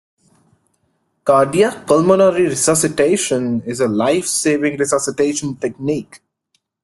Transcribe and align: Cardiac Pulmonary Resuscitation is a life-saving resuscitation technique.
Cardiac 1.23 1.85
Pulmonary 1.85 2.47
Resuscitation 2.47 3.61
is 3.67 3.79
a 3.81 3.87
life-saving 3.87 4.79
resuscitation 4.79 5.55
technique. 5.57 6.21